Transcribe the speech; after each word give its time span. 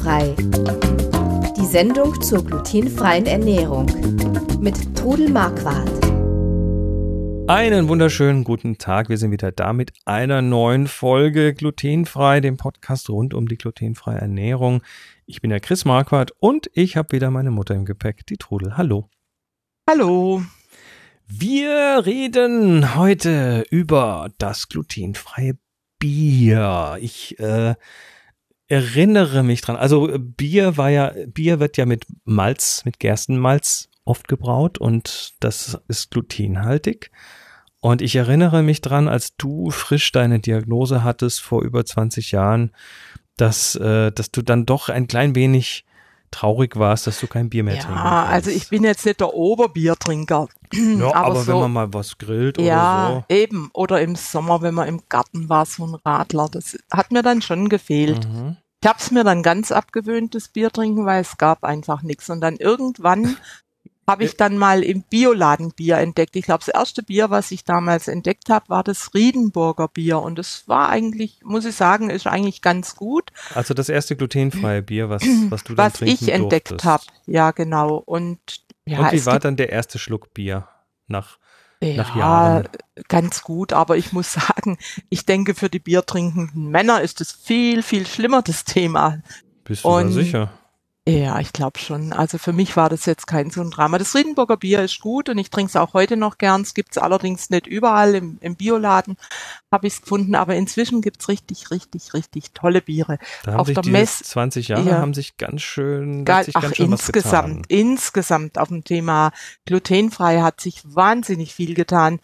Glutenfrei. 0.00 0.34
Die 1.56 1.66
Sendung 1.66 2.20
zur 2.22 2.44
glutenfreien 2.44 3.26
Ernährung 3.26 3.86
mit 4.60 4.96
Trudel 4.96 5.28
Marquardt. 5.28 5.90
Einen 7.48 7.88
wunderschönen 7.88 8.44
guten 8.44 8.78
Tag. 8.78 9.08
Wir 9.10 9.18
sind 9.18 9.30
wieder 9.30 9.52
da 9.52 9.72
mit 9.72 9.92
einer 10.06 10.40
neuen 10.40 10.86
Folge 10.86 11.52
Glutenfrei, 11.52 12.40
dem 12.40 12.56
Podcast 12.56 13.10
rund 13.10 13.34
um 13.34 13.46
die 13.46 13.58
glutenfreie 13.58 14.18
Ernährung. 14.18 14.82
Ich 15.26 15.42
bin 15.42 15.50
der 15.50 15.60
Chris 15.60 15.84
Marquardt 15.84 16.32
und 16.38 16.70
ich 16.72 16.96
habe 16.96 17.12
wieder 17.12 17.30
meine 17.30 17.50
Mutter 17.50 17.74
im 17.74 17.84
Gepäck, 17.84 18.26
die 18.26 18.38
Trudel. 18.38 18.76
Hallo. 18.76 19.08
Hallo. 19.88 20.42
Wir 21.26 22.02
reden 22.06 22.94
heute 22.94 23.66
über 23.70 24.30
das 24.38 24.68
glutenfreie 24.68 25.58
Bier. 25.98 26.96
Ich 27.00 27.38
äh, 27.38 27.74
erinnere 28.70 29.42
mich 29.42 29.60
dran. 29.60 29.76
Also 29.76 30.08
Bier 30.18 30.76
war 30.76 30.90
ja, 30.90 31.12
Bier 31.26 31.58
wird 31.58 31.76
ja 31.76 31.86
mit 31.86 32.06
Malz, 32.24 32.84
mit 32.84 33.00
Gerstenmalz 33.00 33.88
oft 34.04 34.28
gebraut 34.28 34.78
und 34.78 35.34
das 35.40 35.78
ist 35.88 36.10
glutenhaltig. 36.12 37.10
Und 37.80 38.00
ich 38.00 38.14
erinnere 38.14 38.62
mich 38.62 38.80
dran, 38.80 39.08
als 39.08 39.36
du 39.36 39.70
frisch 39.70 40.12
deine 40.12 40.38
Diagnose 40.38 41.02
hattest 41.02 41.40
vor 41.40 41.62
über 41.62 41.84
20 41.84 42.30
Jahren, 42.30 42.70
dass, 43.36 43.74
äh, 43.74 44.12
dass 44.12 44.30
du 44.30 44.42
dann 44.42 44.66
doch 44.66 44.88
ein 44.88 45.08
klein 45.08 45.34
wenig 45.34 45.84
traurig 46.30 46.76
warst, 46.76 47.08
dass 47.08 47.18
du 47.18 47.26
kein 47.26 47.50
Bier 47.50 47.64
mehr 47.64 47.74
ja, 47.74 47.82
trinken 47.82 47.98
Ja, 47.98 48.24
also 48.26 48.50
ich 48.50 48.68
bin 48.68 48.84
jetzt 48.84 49.04
nicht 49.04 49.18
der 49.18 49.34
Oberbiertrinker. 49.34 50.46
Ja, 50.72 51.14
aber, 51.14 51.26
aber 51.26 51.42
so, 51.42 51.52
wenn 51.52 51.60
man 51.60 51.72
mal 51.72 51.94
was 51.94 52.18
grillt 52.18 52.58
oder 52.58 52.66
ja, 52.66 53.06
so. 53.08 53.34
Ja, 53.34 53.36
eben. 53.36 53.70
Oder 53.72 54.00
im 54.00 54.14
Sommer, 54.14 54.62
wenn 54.62 54.74
man 54.74 54.88
im 54.88 55.02
Garten 55.08 55.48
war, 55.48 55.66
so 55.66 55.84
ein 55.84 55.94
Radler. 55.94 56.48
Das 56.50 56.78
hat 56.92 57.10
mir 57.10 57.22
dann 57.22 57.42
schon 57.42 57.68
gefehlt. 57.68 58.28
Mhm. 58.28 58.56
Ich 58.82 58.88
habe 58.88 58.98
es 58.98 59.10
mir 59.10 59.24
dann 59.24 59.42
ganz 59.42 59.72
abgewöhnt, 59.72 60.34
das 60.34 60.48
Bier 60.48 60.70
trinken, 60.70 61.04
weil 61.04 61.20
es 61.20 61.36
gab 61.38 61.64
einfach 61.64 62.02
nichts. 62.02 62.30
Und 62.30 62.40
dann 62.40 62.56
irgendwann 62.56 63.36
habe 64.06 64.24
ich 64.24 64.36
dann 64.36 64.58
mal 64.58 64.82
im 64.82 65.02
Bioladen 65.02 65.72
Bier 65.72 65.98
entdeckt. 65.98 66.34
Ich 66.34 66.44
glaube, 66.44 66.64
das 66.64 66.74
erste 66.74 67.02
Bier, 67.02 67.30
was 67.30 67.50
ich 67.50 67.64
damals 67.64 68.08
entdeckt 68.08 68.48
habe, 68.48 68.68
war 68.68 68.82
das 68.82 69.12
Riedenburger 69.14 69.88
Bier. 69.88 70.20
Und 70.20 70.38
das 70.38 70.64
war 70.66 70.88
eigentlich, 70.88 71.40
muss 71.44 71.64
ich 71.64 71.74
sagen, 71.74 72.10
ist 72.10 72.26
eigentlich 72.26 72.62
ganz 72.62 72.96
gut. 72.96 73.30
Also 73.54 73.74
das 73.74 73.88
erste 73.88 74.16
glutenfreie 74.16 74.82
Bier, 74.82 75.10
was, 75.10 75.22
was 75.50 75.64
du 75.64 75.74
dann 75.74 75.92
Was 75.92 76.00
ich 76.00 76.28
entdeckt 76.28 76.84
habe, 76.84 77.04
ja 77.26 77.50
genau. 77.50 77.96
Und, 77.96 78.38
ja, 78.90 78.98
Und 78.98 79.12
wie 79.12 79.24
war 79.24 79.38
dann 79.38 79.56
der 79.56 79.70
erste 79.70 79.98
Schluck 80.00 80.34
Bier 80.34 80.68
nach, 81.06 81.38
ja, 81.80 81.94
nach 81.96 82.16
Jahren? 82.16 82.68
ganz 83.08 83.42
gut. 83.42 83.72
Aber 83.72 83.96
ich 83.96 84.12
muss 84.12 84.32
sagen, 84.34 84.78
ich 85.08 85.26
denke, 85.26 85.54
für 85.54 85.70
die 85.70 85.78
biertrinkenden 85.78 86.68
Männer 86.70 87.00
ist 87.00 87.20
es 87.20 87.30
viel, 87.30 87.82
viel 87.84 88.04
schlimmer, 88.06 88.42
das 88.42 88.64
Thema. 88.64 89.22
Bist 89.64 89.84
du 89.84 89.88
Und, 89.88 90.06
da 90.06 90.10
sicher? 90.10 90.52
Ja, 91.10 91.40
ich 91.40 91.52
glaube 91.52 91.78
schon. 91.78 92.12
Also 92.12 92.38
für 92.38 92.52
mich 92.52 92.76
war 92.76 92.88
das 92.88 93.04
jetzt 93.04 93.26
kein 93.26 93.50
so 93.50 93.60
ein 93.60 93.70
Drama. 93.70 93.98
Das 93.98 94.14
Riedenburger 94.14 94.56
Bier 94.56 94.82
ist 94.82 95.00
gut 95.00 95.28
und 95.28 95.38
ich 95.38 95.50
trinke 95.50 95.70
es 95.70 95.76
auch 95.76 95.92
heute 95.92 96.16
noch 96.16 96.38
gern. 96.38 96.62
Es 96.62 96.74
gibt 96.74 96.92
es 96.92 96.98
allerdings 96.98 97.50
nicht 97.50 97.66
überall. 97.66 98.14
Im, 98.14 98.38
im 98.40 98.54
Bioladen 98.54 99.16
habe 99.72 99.86
ich 99.86 99.94
es 99.94 100.02
gefunden, 100.02 100.34
aber 100.34 100.54
inzwischen 100.54 101.00
gibt 101.02 101.22
es 101.22 101.28
richtig, 101.28 101.70
richtig, 101.70 102.14
richtig 102.14 102.52
tolle 102.52 102.80
Biere. 102.80 103.18
Da 103.42 103.52
haben 103.52 103.60
auf 103.60 103.66
sich 103.66 103.78
der 103.78 103.90
Messe 103.90 104.24
20 104.24 104.68
Jahre 104.68 104.88
ja, 104.88 104.98
haben 104.98 105.14
sich 105.14 105.36
ganz 105.36 105.62
schön, 105.62 106.24
geil, 106.24 106.44
sich 106.44 106.56
ach, 106.56 106.62
ganz 106.62 106.76
schön 106.76 106.92
insgesamt, 106.92 107.66
insgesamt 107.68 108.58
auf 108.58 108.68
dem 108.68 108.84
Thema 108.84 109.32
glutenfrei 109.66 110.42
hat 110.42 110.60
sich 110.60 110.82
wahnsinnig 110.84 111.54
viel 111.54 111.74
getan. 111.74 112.20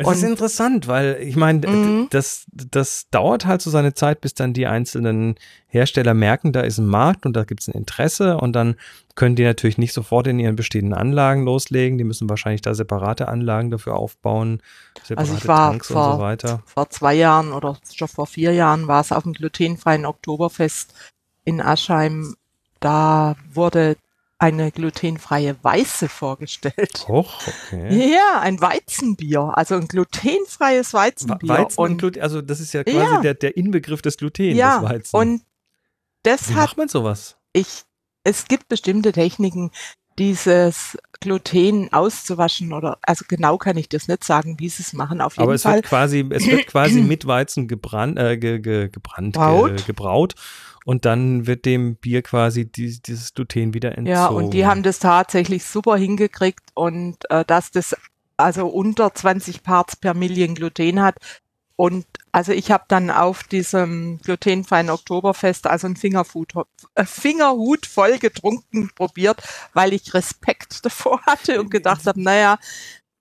Es 0.00 0.06
und, 0.06 0.14
ist 0.14 0.22
interessant, 0.22 0.86
weil 0.86 1.18
ich 1.20 1.34
meine, 1.34 1.66
mhm. 1.66 2.06
das, 2.10 2.46
das 2.52 3.08
dauert 3.10 3.46
halt 3.46 3.60
so 3.60 3.68
seine 3.68 3.94
Zeit, 3.94 4.20
bis 4.20 4.32
dann 4.32 4.52
die 4.52 4.68
einzelnen 4.68 5.34
Hersteller 5.66 6.14
merken, 6.14 6.52
da 6.52 6.60
ist 6.60 6.78
ein 6.78 6.86
Markt 6.86 7.26
und 7.26 7.34
da 7.34 7.42
gibt 7.42 7.62
es 7.62 7.68
ein 7.68 7.74
Interesse 7.74 8.38
und 8.38 8.52
dann 8.52 8.76
können 9.16 9.34
die 9.34 9.42
natürlich 9.42 9.76
nicht 9.76 9.92
sofort 9.92 10.28
in 10.28 10.38
ihren 10.38 10.54
bestehenden 10.54 10.94
Anlagen 10.94 11.42
loslegen. 11.42 11.98
Die 11.98 12.04
müssen 12.04 12.30
wahrscheinlich 12.30 12.62
da 12.62 12.74
separate 12.74 13.26
Anlagen 13.26 13.72
dafür 13.72 13.96
aufbauen, 13.96 14.62
separate 15.02 15.18
also 15.18 15.34
ich 15.36 15.48
war 15.48 15.70
Tanks 15.72 15.88
vor, 15.88 16.12
und 16.12 16.16
so 16.18 16.22
weiter. 16.22 16.62
Vor 16.66 16.88
zwei 16.90 17.14
Jahren 17.14 17.52
oder 17.52 17.76
schon 17.92 18.06
vor 18.06 18.28
vier 18.28 18.52
Jahren 18.52 18.86
war 18.86 19.00
es 19.00 19.10
auf 19.10 19.24
dem 19.24 19.32
glutenfreien 19.32 20.06
Oktoberfest 20.06 20.94
in 21.44 21.60
Aschheim. 21.60 22.36
Da 22.78 23.34
wurde 23.52 23.96
eine 24.38 24.70
glutenfreie 24.70 25.56
Weiße 25.62 26.08
vorgestellt. 26.08 27.06
Och, 27.08 27.40
okay. 27.46 28.12
Ja, 28.12 28.40
ein 28.40 28.60
Weizenbier, 28.60 29.52
also 29.54 29.74
ein 29.74 29.88
glutenfreies 29.88 30.94
Weizenbier. 30.94 31.48
Weizen 31.48 31.80
und, 31.80 31.98
Gluten, 31.98 32.22
also 32.22 32.40
das 32.40 32.60
ist 32.60 32.72
ja 32.72 32.84
quasi 32.84 32.96
ja. 32.96 33.20
Der, 33.20 33.34
der 33.34 33.56
Inbegriff 33.56 34.00
des 34.00 34.16
Gluten, 34.16 34.54
ja, 34.54 34.78
des 34.78 34.90
Weizen. 34.90 35.16
Und 35.16 35.42
das 36.22 36.50
Wie 36.50 36.54
hat 36.54 36.68
macht 36.68 36.76
man 36.78 36.88
sowas? 36.88 37.36
Ich, 37.52 37.82
es 38.22 38.46
gibt 38.46 38.68
bestimmte 38.68 39.12
Techniken, 39.12 39.72
dieses 40.18 40.98
Gluten 41.20 41.92
auszuwaschen 41.92 42.72
oder 42.72 42.98
also 43.02 43.24
genau 43.28 43.56
kann 43.56 43.76
ich 43.76 43.88
das 43.88 44.08
nicht 44.08 44.24
sagen, 44.24 44.58
wie 44.58 44.68
sie 44.68 44.82
es 44.82 44.92
machen. 44.92 45.20
Auf 45.20 45.34
jeden 45.34 45.44
Aber 45.44 45.54
es 45.54 45.62
Fall. 45.62 45.76
wird 45.76 45.86
quasi, 45.86 46.26
es 46.30 46.46
wird 46.46 46.66
quasi 46.66 47.00
mit 47.02 47.26
Weizen 47.26 47.68
gebrannt, 47.68 48.18
äh, 48.18 48.36
ge, 48.36 48.58
ge, 48.60 48.88
gebrannt. 48.88 49.36
Ge, 49.36 49.76
gebraut 49.86 50.34
und 50.88 51.04
dann 51.04 51.46
wird 51.46 51.66
dem 51.66 51.96
Bier 51.96 52.22
quasi 52.22 52.64
die, 52.64 52.98
dieses 53.02 53.34
Gluten 53.34 53.74
wieder 53.74 53.90
entzogen. 53.90 54.06
Ja, 54.06 54.28
und 54.28 54.54
die 54.54 54.64
haben 54.64 54.82
das 54.82 55.00
tatsächlich 55.00 55.62
super 55.66 55.98
hingekriegt 55.98 56.70
und 56.72 57.30
äh, 57.30 57.44
dass 57.44 57.70
das 57.70 57.94
also 58.38 58.68
unter 58.68 59.12
20 59.12 59.62
Parts 59.62 59.96
per 59.96 60.14
Million 60.14 60.54
Gluten 60.54 61.02
hat. 61.02 61.16
Und 61.76 62.06
also 62.32 62.52
ich 62.52 62.70
habe 62.70 62.84
dann 62.88 63.10
auf 63.10 63.42
diesem 63.42 64.18
glutenfreien 64.22 64.88
Oktoberfest 64.88 65.66
also 65.66 65.88
ein 65.88 65.96
Fingerhut, 65.96 66.54
äh, 66.94 67.04
Fingerhut 67.04 67.84
voll 67.84 68.18
getrunken 68.18 68.88
probiert, 68.94 69.42
weil 69.74 69.92
ich 69.92 70.14
Respekt 70.14 70.82
davor 70.86 71.20
hatte 71.26 71.60
und 71.60 71.70
gedacht 71.70 72.06
habe, 72.06 72.22
naja, 72.22 72.58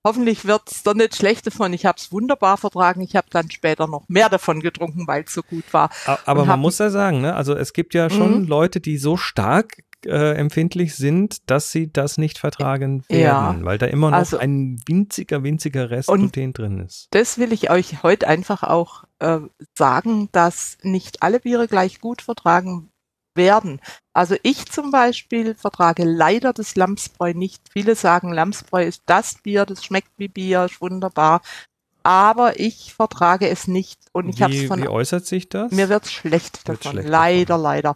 hoffentlich 0.08 0.46
wird's 0.46 0.84
doch 0.84 0.94
nicht 0.94 1.16
schlecht 1.16 1.46
davon. 1.46 1.74
Ich 1.74 1.86
habe 1.86 1.98
es 1.98 2.12
wunderbar 2.12 2.58
vertragen. 2.58 3.02
Ich 3.02 3.16
habe 3.16 3.28
dann 3.30 3.52
später 3.52 3.88
noch 3.88 4.04
mehr 4.08 4.30
davon 4.30 4.62
getrunken, 4.62 5.06
weil 5.08 5.24
es 5.24 5.34
so 5.34 5.44
gut 5.44 5.66
war. 5.74 5.90
Aber 6.26 6.46
man 6.46 6.60
muss 6.60 6.78
ja 6.78 6.90
sagen, 6.90 7.22
ne? 7.22 7.36
also 7.36 7.54
es 7.56 7.74
gibt 7.74 7.94
ja 7.94 8.10
schon 8.10 8.44
mhm. 8.44 8.48
Leute, 8.48 8.80
die 8.80 8.98
so 8.98 9.18
stark 9.18 9.84
äh, 10.06 10.36
empfindlich 10.36 10.96
sind, 10.96 11.50
dass 11.50 11.72
sie 11.72 11.92
das 11.92 12.18
nicht 12.18 12.38
vertragen 12.38 13.04
werden, 13.10 13.20
ja, 13.20 13.58
weil 13.62 13.78
da 13.78 13.88
immer 13.88 14.12
noch 14.12 14.18
also, 14.18 14.38
ein 14.38 14.80
winziger, 14.88 15.44
winziger 15.44 15.90
Rest 15.90 16.08
Gluten 16.08 16.54
drin 16.54 16.80
ist. 16.80 17.08
Das 17.12 17.38
will 17.38 17.52
ich 17.52 17.70
euch 17.70 18.04
heute 18.04 18.28
einfach 18.28 18.64
auch 18.64 19.04
äh, 19.20 19.40
sagen, 19.74 20.30
dass 20.32 20.78
nicht 20.84 21.24
alle 21.24 21.40
Biere 21.40 21.68
gleich 21.68 22.00
gut 22.00 22.22
vertragen 22.22 22.92
werden. 23.38 23.80
Also 24.14 24.36
ich 24.44 24.66
zum 24.66 24.92
Beispiel 24.92 25.56
vertrage 25.56 26.04
leider 26.04 26.54
das 26.54 26.76
Lamsbräu 26.76 27.34
nicht. 27.34 27.62
Viele 27.72 27.96
sagen, 27.96 28.34
Lamsbräu 28.34 28.84
ist 28.84 29.04
das 29.06 29.36
Bier, 29.36 29.66
das 29.66 29.86
schmeckt 29.86 30.12
wie 30.18 30.28
Bier, 30.28 30.66
ist 30.66 30.82
wunderbar. 30.82 31.42
Aber 32.04 32.60
ich 32.60 32.94
vertrage 32.94 33.50
es 33.50 33.68
nicht 33.68 34.00
und 34.14 34.30
ich 34.30 34.42
habe 34.42 34.56
es 34.56 34.68
von. 34.68 34.82
Wie 34.82 34.88
äußert 34.88 35.26
sich 35.26 35.50
das? 35.50 35.72
Mir 35.72 35.90
wird 35.90 36.08
schlecht 36.08 36.68
davon. 36.68 36.94
Schlecht 36.94 37.10
leider, 37.10 37.46
davon. 37.46 37.64
leider. 37.64 37.96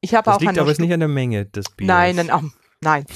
Ich 0.00 0.14
habe 0.14 0.32
auch 0.32 0.40
liegt 0.40 0.58
aber 0.58 0.72
nicht 0.72 0.92
an 0.92 1.00
der 1.00 1.08
Menge 1.08 1.46
des 1.46 1.70
Biers. 1.70 1.88
Nein, 1.88 2.16
nein, 2.16 2.52
nein. 2.80 3.06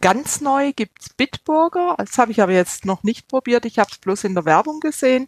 ganz 0.00 0.40
neu 0.40 0.72
gibt's 0.72 1.08
Bitburger. 1.10 1.96
Das 1.98 2.18
habe 2.18 2.32
ich 2.32 2.40
aber 2.40 2.52
jetzt 2.52 2.84
noch 2.84 3.02
nicht 3.02 3.28
probiert. 3.28 3.64
Ich 3.64 3.78
habe 3.78 3.90
es 3.90 3.98
bloß 3.98 4.24
in 4.24 4.34
der 4.34 4.44
Werbung 4.44 4.80
gesehen, 4.80 5.26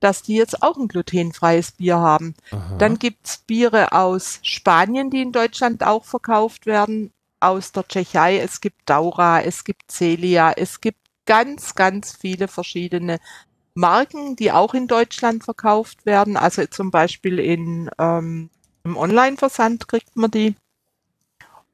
dass 0.00 0.22
die 0.22 0.36
jetzt 0.36 0.62
auch 0.62 0.76
ein 0.76 0.88
glutenfreies 0.88 1.72
Bier 1.72 1.98
haben. 1.98 2.34
Aha. 2.50 2.76
Dann 2.78 2.98
gibt's 2.98 3.38
Biere 3.38 3.92
aus 3.92 4.38
Spanien, 4.42 5.10
die 5.10 5.22
in 5.22 5.32
Deutschland 5.32 5.82
auch 5.82 6.04
verkauft 6.04 6.66
werden, 6.66 7.12
aus 7.40 7.72
der 7.72 7.86
Tschechei. 7.86 8.38
Es 8.38 8.60
gibt 8.60 8.80
Daura, 8.86 9.42
es 9.42 9.64
gibt 9.64 9.90
Celia, 9.90 10.52
es 10.52 10.80
gibt 10.80 11.00
ganz, 11.26 11.74
ganz 11.74 12.16
viele 12.16 12.48
verschiedene 12.48 13.18
Marken, 13.74 14.34
die 14.34 14.50
auch 14.50 14.74
in 14.74 14.88
Deutschland 14.88 15.44
verkauft 15.44 16.06
werden. 16.06 16.36
Also 16.36 16.66
zum 16.66 16.90
Beispiel 16.90 17.38
in, 17.38 17.90
ähm, 17.98 18.50
im 18.84 18.96
Online-Versand 18.96 19.88
kriegt 19.88 20.16
man 20.16 20.30
die. 20.30 20.56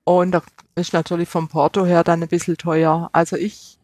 Und 0.04 0.32
da 0.32 0.42
ist 0.74 0.92
natürlich 0.92 1.28
vom 1.28 1.48
Porto 1.48 1.84
her 1.86 2.04
dann 2.04 2.22
ein 2.22 2.28
bisschen 2.28 2.56
teuer. 2.56 3.08
Also 3.12 3.36
ich 3.36 3.78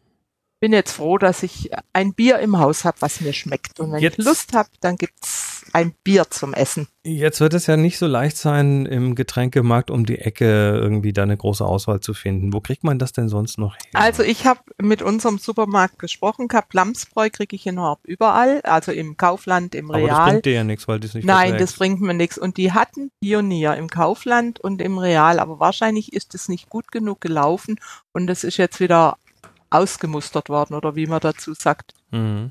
bin 0.60 0.72
jetzt 0.72 0.92
froh, 0.92 1.16
dass 1.16 1.42
ich 1.42 1.70
ein 1.94 2.12
Bier 2.12 2.38
im 2.40 2.58
Haus 2.58 2.84
habe, 2.84 3.00
was 3.00 3.20
mir 3.22 3.32
schmeckt. 3.32 3.80
Und 3.80 3.92
wenn 3.92 4.00
Jetzt- 4.02 4.18
ich 4.18 4.24
Lust 4.24 4.52
habe, 4.52 4.68
dann 4.80 4.96
gibt's 4.96 5.49
ein 5.72 5.94
Bier 6.04 6.30
zum 6.30 6.54
Essen. 6.54 6.88
Jetzt 7.02 7.40
wird 7.40 7.54
es 7.54 7.66
ja 7.66 7.76
nicht 7.76 7.98
so 7.98 8.06
leicht 8.06 8.36
sein, 8.36 8.84
im 8.86 9.14
Getränkemarkt 9.14 9.90
um 9.90 10.04
die 10.04 10.18
Ecke 10.18 10.78
irgendwie 10.78 11.12
da 11.12 11.22
eine 11.22 11.36
große 11.36 11.64
Auswahl 11.64 12.00
zu 12.00 12.12
finden. 12.14 12.52
Wo 12.52 12.60
kriegt 12.60 12.84
man 12.84 12.98
das 12.98 13.12
denn 13.12 13.28
sonst 13.28 13.58
noch 13.58 13.74
her? 13.76 13.84
Also 13.94 14.22
ich 14.22 14.46
habe 14.46 14.60
mit 14.78 15.00
unserem 15.00 15.38
Supermarkt 15.38 15.98
gesprochen 15.98 16.48
gehabt. 16.48 16.74
Lamsbräu 16.74 17.30
kriege 17.30 17.56
ich 17.56 17.66
in 17.66 17.80
Horb 17.80 18.00
überall, 18.04 18.60
also 18.62 18.92
im 18.92 19.16
Kaufland, 19.16 19.74
im 19.74 19.90
Aber 19.90 20.00
das 20.00 20.10
Real. 20.10 20.30
bringt 20.30 20.44
dir 20.44 20.52
ja 20.52 20.64
nichts, 20.64 20.88
weil 20.88 21.00
das 21.00 21.14
nicht 21.14 21.24
Nein, 21.24 21.56
das 21.58 21.74
bringt 21.74 22.00
mir 22.00 22.14
nichts. 22.14 22.36
Und 22.36 22.56
die 22.56 22.72
hatten 22.72 23.10
Pionier 23.20 23.76
im 23.76 23.88
Kaufland 23.88 24.60
und 24.60 24.82
im 24.82 24.98
Real, 24.98 25.38
aber 25.38 25.60
wahrscheinlich 25.60 26.12
ist 26.12 26.34
es 26.34 26.48
nicht 26.48 26.68
gut 26.68 26.92
genug 26.92 27.20
gelaufen 27.20 27.76
und 28.12 28.28
es 28.28 28.44
ist 28.44 28.56
jetzt 28.56 28.80
wieder 28.80 29.16
ausgemustert 29.70 30.48
worden 30.48 30.74
oder 30.74 30.96
wie 30.96 31.06
man 31.06 31.20
dazu 31.20 31.54
sagt. 31.54 31.94
Mhm. 32.10 32.50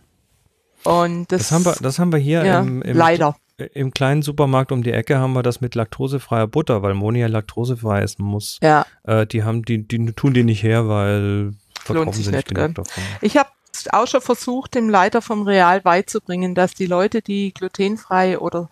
Und 0.84 1.31
das, 1.31 1.50
Das, 1.50 1.52
haben 1.52 1.66
wir, 1.66 1.76
das 1.81 2.00
haben 2.00 2.12
wir 2.12 2.20
hier 2.20 2.46
ja, 2.46 2.60
im, 2.62 2.81
im, 2.81 2.98
leider. 2.98 3.36
im 3.58 3.92
kleinen 3.92 4.22
Supermarkt 4.22 4.72
um 4.72 4.84
die 4.84 4.92
Ecke 4.92 5.18
haben 5.18 5.34
wir 5.34 5.44
das 5.44 5.62
mit 5.62 5.76
laktosefreier 5.76 6.48
Butter, 6.48 6.81
weil 6.81 6.94
Moni 6.94 7.20
ja 7.20 7.28
laktosefrei 7.28 8.02
essen 8.02 8.24
muss. 8.24 8.58
Ja, 8.62 8.86
Äh, 9.04 9.26
die 9.28 9.44
haben, 9.44 9.64
die, 9.64 9.88
die 9.88 10.14
tun 10.14 10.34
die 10.34 10.44
nicht 10.44 10.64
her, 10.64 10.88
weil 10.88 11.52
verkaufen 11.84 12.14
sie 12.14 12.31
nicht 12.31 12.31
nicht, 12.31 12.48
genug 12.48 12.76
davon. 12.76 13.04
Ich 13.22 13.38
habe 13.38 13.50
auch 13.92 14.08
schon 14.08 14.22
versucht, 14.22 14.76
dem 14.76 14.90
Leiter 14.90 15.22
vom 15.22 15.44
Real 15.44 15.81
beizubringen, 15.81 16.56
dass 16.56 16.74
die 16.74 16.86
Leute, 16.86 17.22
die 17.22 17.54
glutenfrei 17.54 18.40
oder 18.40 18.70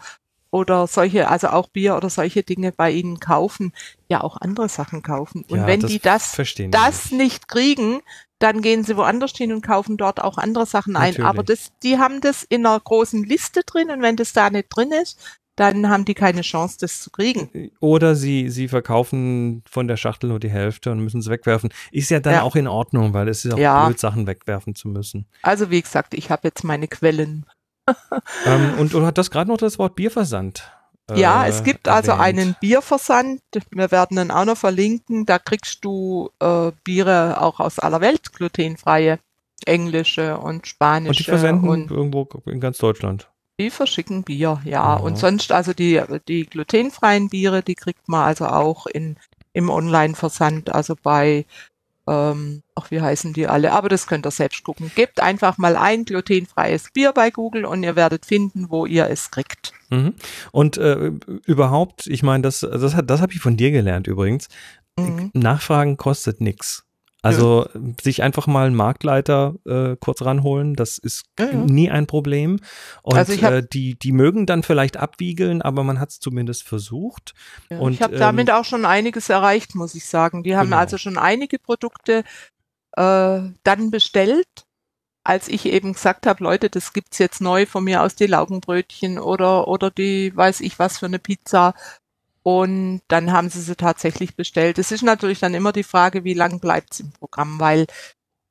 oder 0.50 0.88
solche, 0.88 1.28
also 1.28 1.50
auch 1.50 1.68
Bier 1.68 1.98
oder 1.98 2.10
solche 2.10 2.42
Dinge 2.42 2.72
bei 2.72 2.92
ihnen 2.92 3.20
kaufen, 3.20 3.74
ja 4.08 4.22
auch 4.22 4.38
andere 4.38 4.70
Sachen 4.70 5.04
kaufen. 5.04 5.44
Und 5.50 5.60
Ja, 5.60 5.68
wenn 5.68 5.82
das 5.82 5.92
die 5.92 6.00
das, 6.00 6.38
das 6.72 7.12
nicht 7.12 7.50
kriegen, 7.50 8.00
dann 8.40 8.62
gehen 8.62 8.84
sie 8.84 8.98
woanders 8.98 9.32
hin 9.36 9.52
und 9.52 9.62
kaufen 9.62 9.98
dort 9.98 10.22
auch 10.22 10.38
andere 10.38 10.66
Sachen 10.66 10.96
ein. 10.96 11.10
Natürlich. 11.12 11.26
Aber 11.30 11.44
das, 11.44 11.72
die 11.84 11.98
haben 11.98 12.22
das 12.22 12.44
in 12.44 12.66
einer 12.66 12.80
großen 12.80 13.24
Liste 13.24 13.62
drin 13.66 13.90
und 13.90 14.02
wenn 14.02 14.16
das 14.16 14.34
da 14.34 14.50
nicht 14.50 14.68
drin 14.70 14.92
ist, 14.92 15.20
dann 15.56 15.90
haben 15.90 16.06
die 16.06 16.14
keine 16.14 16.42
Chance, 16.42 16.78
das 16.80 17.02
zu 17.02 17.10
kriegen. 17.10 17.72
Oder 17.80 18.14
sie, 18.16 18.50
sie 18.52 18.68
verkaufen 18.68 19.64
von 19.68 19.88
der 19.88 19.98
Schachtel 19.98 20.30
nur 20.30 20.40
die 20.40 20.52
Hälfte 20.52 20.92
und 20.92 21.00
müssen 21.00 21.20
es 21.20 21.30
wegwerfen. 21.30 21.74
Ist 21.92 22.12
ja 22.12 22.20
dann 22.20 22.34
Ja. 22.34 22.42
auch 22.44 22.56
in 22.56 22.68
Ordnung, 22.68 23.14
weil 23.14 23.28
es 23.28 23.44
ist 23.44 23.54
auch 23.54 23.58
Ja. 23.58 23.84
blöd, 23.86 24.00
Sachen 24.00 24.28
wegwerfen 24.28 24.76
zu 24.76 24.88
müssen. 24.88 25.26
Also 25.42 25.72
wie 25.72 25.82
gesagt, 25.82 26.14
ich 26.14 26.30
habe 26.30 26.48
jetzt 26.48 26.64
meine 26.64 26.88
Quellen. 26.88 27.48
ähm, 28.46 28.74
und 28.78 28.94
du 28.94 29.04
hattest 29.06 29.32
gerade 29.32 29.50
noch 29.50 29.58
das 29.58 29.80
Wort 29.80 29.96
Bierversand. 29.96 30.72
Äh, 31.12 31.20
Ja, 31.20 31.48
es 31.48 31.64
gibt 31.64 31.88
also 31.88 32.12
erwähnt. 32.12 32.40
einen 32.40 32.56
Bierversand. 32.60 33.42
Wir 33.72 33.92
werden 33.92 34.18
den 34.18 34.32
auch 34.32 34.46
noch 34.46 34.58
verlinken. 34.58 35.26
Da 35.26 35.40
kriegst 35.40 35.84
du 35.86 36.30
äh, 36.40 36.72
Biere 36.84 37.42
auch 37.42 37.60
aus 37.60 37.80
aller 37.80 38.02
Welt, 38.02 38.34
glutenfreie, 38.34 39.20
englische 39.66 40.38
und 40.38 40.68
spanische. 40.68 41.10
Und 41.10 41.20
die 41.20 41.24
versenden 41.24 41.70
und 41.70 41.92
irgendwo 41.92 42.28
in 42.46 42.60
ganz 42.60 42.78
Deutschland. 42.78 43.30
die 43.60 43.70
verschicken 43.72 44.24
Bier, 44.24 44.62
ja. 44.66 44.84
Aha. 44.84 44.96
Und 44.98 45.18
sonst 45.18 45.52
also 45.52 45.74
die, 45.74 46.02
die 46.28 46.46
glutenfreien 46.46 47.30
Biere, 47.30 47.64
die 47.64 47.76
kriegt 47.76 48.08
man 48.08 48.24
also 48.26 48.46
auch 48.46 48.86
in, 48.86 49.18
im 49.54 49.70
Online-Versand, 49.70 50.74
also 50.74 50.96
bei, 51.02 51.46
ähm, 52.08 52.64
ach, 52.76 52.90
wie 52.92 53.02
heißen 53.02 53.34
die 53.34 53.48
alle? 53.48 53.74
Aber 53.74 53.90
das 53.90 54.08
könnt 54.08 54.26
ihr 54.26 54.32
selbst 54.32 54.64
gucken. 54.64 54.92
Gebt 54.96 55.20
einfach 55.22 55.58
mal 55.58 55.76
ein 55.76 56.06
glutenfreies 56.06 56.92
Bier 56.94 57.12
bei 57.14 57.32
Google 57.32 57.66
und 57.66 57.84
ihr 57.84 57.96
werdet 57.96 58.26
finden, 58.26 58.70
wo 58.70 58.86
ihr 58.86 59.08
es 59.10 59.30
kriegt. 59.32 59.74
Mhm. 59.90 60.14
Und 60.52 60.78
äh, 60.78 61.12
überhaupt, 61.46 62.08
ich 62.08 62.24
meine, 62.24 62.44
das, 62.44 62.62
das, 62.62 62.96
hat- 62.96 63.10
das 63.10 63.22
habe 63.22 63.34
ich 63.34 63.40
von 63.40 63.58
dir 63.58 63.72
gelernt 63.72 64.08
übrigens. 64.08 64.48
Mhm. 64.98 65.32
Nachfragen 65.34 65.98
kostet 65.98 66.42
nix. 66.42 66.84
Also 67.24 67.68
sich 68.02 68.22
einfach 68.22 68.48
mal 68.48 68.68
einen 68.68 68.76
Marktleiter 68.76 69.56
äh, 69.66 69.96
kurz 70.00 70.22
ranholen, 70.22 70.76
das 70.76 70.98
ist 70.98 71.26
Ja, 71.40 71.46
ja. 71.48 71.54
nie 71.66 71.90
ein 71.90 72.08
Problem. 72.08 72.60
Und 73.02 73.18
Also 73.18 73.34
äh, 73.34 73.66
die, 73.68 73.98
die 73.98 74.12
mögen 74.12 74.46
dann 74.46 74.64
vielleicht 74.64 74.98
abwiegeln, 74.98 75.62
aber 75.62 75.84
man 75.84 76.00
hat 76.00 76.10
es 76.10 76.20
zumindest 76.20 76.64
versucht. 76.64 77.34
Ja, 77.70 77.80
Und, 77.80 77.94
ich 77.94 78.02
habe 78.02 78.14
ähm, 78.14 78.20
damit 78.20 78.52
auch 78.52 78.66
schon 78.66 78.86
einiges 78.86 79.30
erreicht, 79.30 79.76
muss 79.76 79.96
ich 79.96 80.06
sagen. 80.06 80.44
Die 80.44 80.56
haben 80.56 80.68
Genau. 80.68 80.78
also 80.78 80.98
schon 80.98 81.18
einige 81.18 81.58
Produkte 81.60 82.24
äh, 82.96 83.40
dann 83.64 83.92
bestellt, 83.92 84.48
als 85.24 85.48
ich 85.50 85.66
eben 85.66 85.94
gesagt 85.94 86.26
habe, 86.26 86.44
Leute, 86.44 86.70
das 86.70 86.94
gibt's 86.94 87.18
jetzt 87.18 87.42
neu 87.42 87.66
von 87.66 87.84
mir 87.84 88.02
aus 88.04 88.16
die 88.16 88.28
Laugenbrötchen 88.28 89.20
oder 89.20 89.68
oder 89.68 89.92
die 89.92 90.36
weiß 90.36 90.62
ich 90.62 90.80
was 90.80 91.00
für 91.00 91.08
eine 91.08 91.20
Pizza. 91.20 91.74
Und 92.48 93.02
dann 93.10 93.34
haben 93.34 93.50
sie 93.50 93.60
sie 93.60 93.76
tatsächlich 93.76 94.38
bestellt. 94.38 94.78
Es 94.78 94.94
ist 94.94 95.04
natürlich 95.04 95.40
dann 95.40 95.54
immer 95.54 95.74
die 95.74 95.84
Frage, 95.84 96.24
wie 96.24 96.34
lang 96.34 96.62
bleibt's 96.62 97.02
im 97.02 97.12
Programm, 97.12 97.60
weil 97.60 97.88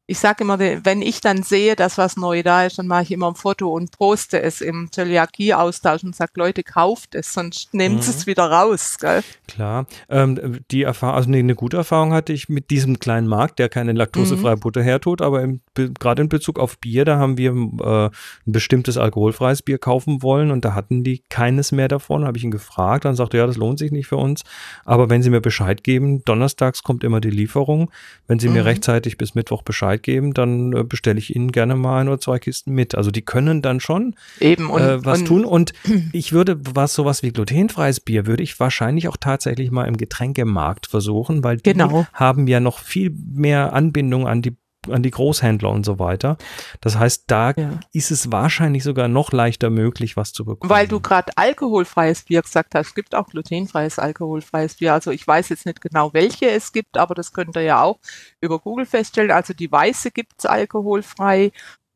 ich 0.08 0.18
sage 0.20 0.44
immer, 0.44 0.58
wenn 0.58 1.02
ich 1.02 1.20
dann 1.20 1.42
sehe, 1.42 1.74
dass 1.76 1.98
was 1.98 2.16
neu 2.16 2.42
da 2.42 2.64
ist, 2.64 2.78
dann 2.78 2.86
mache 2.86 3.02
ich 3.02 3.10
immer 3.12 3.28
ein 3.28 3.34
Foto 3.34 3.68
und 3.72 3.90
poste 3.90 4.40
es 4.40 4.60
im 4.60 4.88
Zöliakie-Austausch 4.92 6.04
und 6.04 6.14
sage, 6.14 6.32
Leute, 6.36 6.62
kauft 6.62 7.14
es, 7.14 7.32
sonst 7.32 7.74
nehmt 7.74 7.96
Mhm. 7.96 8.00
es 8.10 8.26
wieder 8.26 8.50
raus. 8.50 8.98
Gell? 9.00 9.22
Klar. 9.48 9.86
Ähm, 10.08 10.60
die 10.70 10.82
Erfahrung, 10.84 11.16
also 11.16 11.30
nee, 11.30 11.40
eine 11.40 11.54
gute 11.54 11.76
Erfahrung 11.76 12.12
hatte 12.12 12.32
ich 12.32 12.48
mit 12.48 12.70
diesem 12.70 12.98
kleinen 12.98 13.26
Markt, 13.26 13.58
der 13.58 13.68
keine 13.68 13.92
laktosefreie 13.92 14.56
Mhm. 14.56 14.60
Butter 14.60 14.82
hertut, 14.82 15.22
aber 15.22 15.48
gerade 15.74 16.22
in 16.22 16.28
Bezug 16.28 16.58
auf 16.58 16.78
Bier, 16.78 17.04
da 17.04 17.18
haben 17.18 17.36
wir 17.38 17.50
äh, 17.50 18.06
ein 18.06 18.10
bestimmtes 18.52 18.96
alkoholfreies 18.98 19.62
Bier 19.62 19.78
kaufen 19.78 20.22
wollen 20.22 20.50
und 20.50 20.64
da 20.64 20.74
hatten 20.74 21.02
die 21.04 21.22
keines 21.28 21.72
mehr 21.72 21.88
davon. 21.88 22.24
Habe 22.24 22.38
ich 22.38 22.44
ihn 22.44 22.50
gefragt, 22.50 23.04
dann 23.04 23.16
sagte 23.16 23.36
er, 23.38 23.42
ja, 23.42 23.46
das 23.46 23.56
lohnt 23.56 23.78
sich 23.78 23.90
nicht 23.92 24.06
für 24.06 24.16
uns. 24.16 24.42
Aber 24.84 25.10
wenn 25.10 25.22
Sie 25.22 25.30
mir 25.30 25.40
Bescheid 25.40 25.82
geben, 25.82 26.24
donnerstags 26.24 26.82
kommt 26.82 27.02
immer 27.04 27.20
die 27.20 27.30
Lieferung. 27.30 27.90
Wenn 28.28 28.38
Sie 28.38 28.48
mir 28.48 28.60
Mhm. 28.62 28.68
rechtzeitig 28.68 29.18
bis 29.18 29.34
Mittwoch 29.34 29.62
Bescheid 29.62 29.95
geben, 29.98 30.34
dann 30.34 30.72
äh, 30.72 30.84
bestelle 30.84 31.18
ich 31.18 31.34
Ihnen 31.34 31.52
gerne 31.52 31.76
mal 31.76 32.00
ein 32.00 32.08
oder 32.08 32.20
zwei 32.20 32.38
Kisten 32.38 32.72
mit. 32.72 32.94
Also 32.94 33.10
die 33.10 33.22
können 33.22 33.62
dann 33.62 33.80
schon 33.80 34.14
Eben 34.40 34.70
und, 34.70 34.80
äh, 34.82 35.04
was 35.04 35.20
und 35.20 35.24
tun. 35.26 35.44
Und 35.44 35.72
ich 36.12 36.32
würde, 36.32 36.58
was 36.74 36.94
sowas 36.94 37.22
wie 37.22 37.30
glutenfreies 37.30 38.00
Bier, 38.00 38.26
würde 38.26 38.42
ich 38.42 38.58
wahrscheinlich 38.60 39.08
auch 39.08 39.16
tatsächlich 39.16 39.70
mal 39.70 39.84
im 39.84 39.96
Getränkemarkt 39.96 40.86
versuchen, 40.86 41.42
weil 41.44 41.56
die 41.58 41.72
Genau. 41.72 42.06
haben 42.12 42.46
ja 42.46 42.60
noch 42.60 42.78
viel 42.78 43.10
mehr 43.34 43.72
Anbindung 43.72 44.26
an 44.26 44.42
die 44.42 44.56
an 44.90 45.02
die 45.02 45.10
Großhändler 45.10 45.70
und 45.70 45.84
so 45.84 45.98
weiter. 45.98 46.36
Das 46.80 46.98
heißt, 46.98 47.24
da 47.28 47.52
Ja. 47.56 47.80
ist 47.92 48.10
es 48.10 48.30
wahrscheinlich 48.32 48.82
sogar 48.84 49.08
noch 49.08 49.32
leichter 49.32 49.70
möglich, 49.70 50.16
was 50.16 50.32
zu 50.32 50.44
bekommen. 50.44 50.70
Weil 50.70 50.88
du 50.88 51.00
gerade 51.00 51.32
alkoholfreies 51.36 52.22
Bier 52.22 52.42
gesagt 52.42 52.74
hast, 52.74 52.88
es 52.88 52.94
gibt 52.94 53.14
auch 53.14 53.26
glutenfreies 53.28 53.98
alkoholfreies 53.98 54.74
Bier. 54.76 54.92
Also 54.94 55.10
ich 55.10 55.26
weiß 55.26 55.48
jetzt 55.48 55.66
nicht 55.66 55.80
genau, 55.80 56.12
welche 56.12 56.50
es 56.50 56.72
gibt, 56.72 56.96
aber 56.96 57.14
das 57.14 57.32
könnt 57.32 57.56
ihr 57.56 57.62
ja 57.62 57.82
auch 57.82 57.98
über 58.40 58.58
Google 58.58 58.86
feststellen. 58.86 59.30
Also 59.30 59.54
die 59.54 59.70
weiße 59.70 60.10
gibt's 60.10 60.46
alkoholfrei 60.46 61.52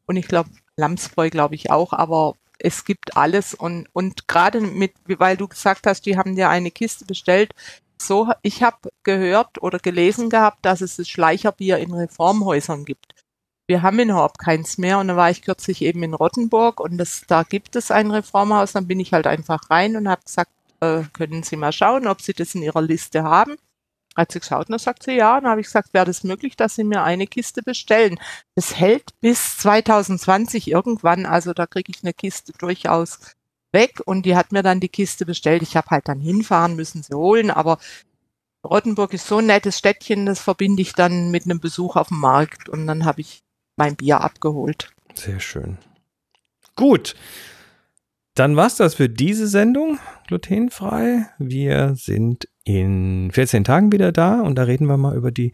und 0.06 0.16
ich 0.16 0.28
glaube 0.28 0.50
Lamsbräu 0.76 1.30
glaube 1.30 1.54
ich 1.54 1.70
auch, 1.70 1.92
aber 1.92 2.34
es 2.58 2.84
gibt 2.84 3.16
alles 3.16 3.54
und, 3.54 3.86
und 3.92 4.28
gerade 4.28 4.60
mit, 4.60 4.92
weil 5.06 5.36
du 5.36 5.48
gesagt 5.48 5.86
hast, 5.86 6.04
die 6.06 6.16
haben 6.18 6.36
dir 6.36 6.48
eine 6.50 6.70
Kiste 6.70 7.04
bestellt, 7.06 7.52
so, 8.00 8.32
ich 8.42 8.62
habe 8.62 8.90
gehört 9.02 9.62
oder 9.62 9.78
gelesen 9.78 10.30
gehabt, 10.30 10.64
dass 10.64 10.80
es 10.80 10.96
das 10.96 11.08
Schleicherbier 11.08 11.78
in 11.78 11.92
Reformhäusern 11.92 12.84
gibt. 12.84 13.14
Wir 13.68 13.82
haben 13.82 13.98
in 14.00 14.14
Horb 14.14 14.38
keins 14.38 14.78
mehr 14.78 14.98
und 14.98 15.08
da 15.08 15.16
war 15.16 15.30
ich 15.30 15.42
kürzlich 15.42 15.82
eben 15.82 16.02
in 16.02 16.14
Rottenburg 16.14 16.80
und 16.80 16.98
das, 16.98 17.22
da 17.28 17.44
gibt 17.44 17.76
es 17.76 17.90
ein 17.90 18.10
Reformhaus. 18.10 18.72
Dann 18.72 18.88
bin 18.88 18.98
ich 18.98 19.12
halt 19.12 19.26
einfach 19.26 19.70
rein 19.70 19.96
und 19.96 20.08
habe 20.08 20.22
gesagt, 20.24 20.50
äh, 20.80 21.02
können 21.12 21.42
Sie 21.44 21.56
mal 21.56 21.72
schauen, 21.72 22.08
ob 22.08 22.20
Sie 22.20 22.32
das 22.32 22.54
in 22.54 22.62
Ihrer 22.62 22.82
Liste 22.82 23.22
haben. 23.22 23.56
Hat 24.16 24.32
sie 24.32 24.40
geschaut 24.40 24.66
und 24.66 24.70
dann 24.70 24.78
sagt 24.80 25.04
sie 25.04 25.12
ja. 25.12 25.40
Dann 25.40 25.48
habe 25.48 25.60
ich 25.60 25.68
gesagt, 25.68 25.94
wäre 25.94 26.04
das 26.04 26.24
möglich, 26.24 26.56
dass 26.56 26.74
Sie 26.74 26.84
mir 26.84 27.04
eine 27.04 27.28
Kiste 27.28 27.62
bestellen. 27.62 28.18
Das 28.56 28.76
hält 28.76 29.12
bis 29.20 29.58
2020 29.58 30.68
irgendwann, 30.68 31.26
also 31.26 31.52
da 31.52 31.66
kriege 31.66 31.92
ich 31.94 32.02
eine 32.02 32.12
Kiste 32.12 32.52
durchaus 32.58 33.36
weg 33.72 34.00
und 34.04 34.26
die 34.26 34.36
hat 34.36 34.52
mir 34.52 34.62
dann 34.62 34.80
die 34.80 34.88
Kiste 34.88 35.26
bestellt. 35.26 35.62
Ich 35.62 35.76
habe 35.76 35.90
halt 35.90 36.08
dann 36.08 36.20
hinfahren 36.20 36.76
müssen, 36.76 37.02
sie 37.02 37.14
holen, 37.14 37.50
aber 37.50 37.78
Rottenburg 38.64 39.14
ist 39.14 39.26
so 39.26 39.38
ein 39.38 39.46
nettes 39.46 39.78
Städtchen, 39.78 40.26
das 40.26 40.40
verbinde 40.40 40.82
ich 40.82 40.92
dann 40.92 41.30
mit 41.30 41.44
einem 41.44 41.60
Besuch 41.60 41.96
auf 41.96 42.08
dem 42.08 42.18
Markt 42.18 42.68
und 42.68 42.86
dann 42.86 43.04
habe 43.04 43.20
ich 43.20 43.42
mein 43.76 43.96
Bier 43.96 44.20
abgeholt. 44.20 44.90
Sehr 45.14 45.40
schön. 45.40 45.78
Gut. 46.76 47.14
Dann 48.34 48.56
war's 48.56 48.76
das 48.76 48.94
für 48.94 49.08
diese 49.08 49.48
Sendung, 49.48 49.98
glutenfrei. 50.28 51.26
Wir 51.38 51.94
sind 51.96 52.48
in 52.64 53.30
14 53.32 53.64
Tagen 53.64 53.92
wieder 53.92 54.12
da 54.12 54.40
und 54.40 54.54
da 54.56 54.64
reden 54.64 54.86
wir 54.86 54.96
mal 54.96 55.16
über 55.16 55.32
die 55.32 55.52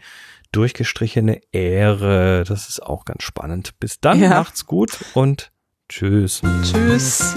durchgestrichene 0.53 1.41
Ähre. 1.53 2.45
Das 2.47 2.69
ist 2.69 2.83
auch 2.83 3.05
ganz 3.05 3.23
spannend. 3.23 3.79
Bis 3.81 4.01
dann, 4.01 4.21
ja. 4.21 4.31
macht's 4.31 4.67
gut 4.67 4.99
und 5.15 5.53
tschüss. 5.89 6.43
Tschüss. 6.63 7.37